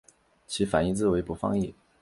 [0.47, 1.75] 其反义字为不放逸。